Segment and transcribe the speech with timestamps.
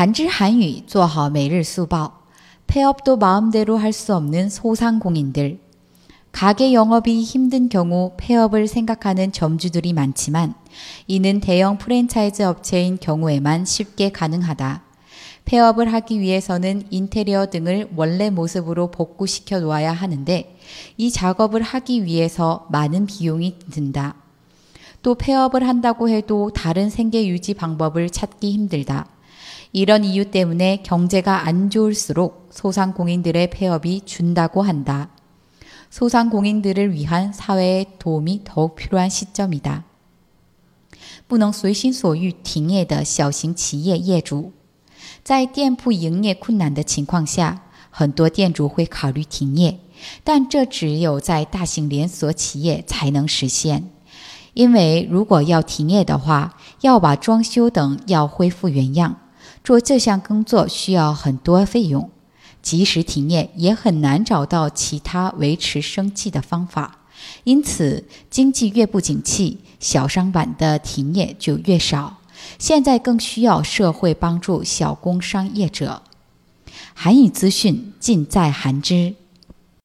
[0.00, 2.24] 한지 한유做好 매일 수밥
[2.66, 5.60] 폐업도 마음대로 할 수 없는 소상공인들.
[6.32, 10.54] 가게 영업이 힘든 경우 폐업을 생각하는 점주들이 많지만
[11.06, 14.82] 이는 대형 프랜차이즈 업체인 경우에만 쉽게 가능하다.
[15.44, 20.58] 폐업을 하기 위해서는 인테리어 등을 원래 모습으로 복구시켜 놓아야 하는데
[20.96, 24.14] 이 작업을 하기 위해서 많은 비용이 든다.
[25.02, 29.19] 또 폐업을 한다고 해도 다른 생계 유지 방법을 찾기 힘들다.
[29.71, 35.09] 이런 이유 때문에 경제가 안 좋을수록 소상공인들의 폐업이 준다고 한다.
[35.89, 39.83] 소상공인들을 위한 사회의 도움이 더욱 필요한 시점이다.
[41.27, 44.51] 不能随心所欲停业的小型企业业主，
[45.23, 49.79] 在店铺营业困难的情况下，很多店主会考虑停业，
[50.23, 53.89] 但这只有在大型连锁企业才能实现。
[54.53, 59.17] 因为如果要停业的话，要把装修等要恢复原样，
[59.62, 62.10] 做这项工作需要很多费用。
[62.62, 66.98] 即使停业，也很难找到其他维持生计的方法。
[67.44, 72.18] 因此，经济越不景气，小商贩的停业就越少。
[72.58, 76.02] 现在更需要社会帮助小工商业者。
[76.94, 79.14] 韩语资讯尽在韩知。